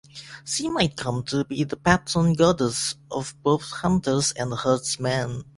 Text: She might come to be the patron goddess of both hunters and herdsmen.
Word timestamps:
She 0.43 0.67
might 0.67 0.97
come 0.97 1.21
to 1.25 1.43
be 1.45 1.63
the 1.63 1.77
patron 1.77 2.33
goddess 2.33 2.95
of 3.11 3.35
both 3.43 3.69
hunters 3.69 4.31
and 4.31 4.51
herdsmen. 4.51 5.43